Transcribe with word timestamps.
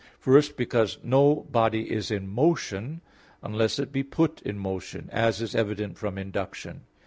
First, 0.17 0.57
because 0.57 0.97
no 1.03 1.41
body 1.51 1.91
is 1.91 2.09
in 2.09 2.27
motion 2.27 3.01
unless 3.43 3.77
it 3.77 3.91
be 3.91 4.01
put 4.01 4.41
in 4.41 4.57
motion, 4.57 5.09
as 5.11 5.43
is 5.43 5.53
evident 5.53 5.95
from 5.99 6.17
induction. 6.17 6.85